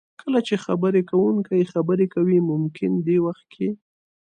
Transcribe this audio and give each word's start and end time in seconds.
کله 0.21 0.39
چې 0.47 0.55
خبرې 0.65 1.01
کوونکی 1.11 1.69
خبرې 1.73 2.05
کوي 2.15 2.37
ممکن 2.51 2.91
دې 3.05 3.17
وخت 3.25 3.45
کې 3.55 3.69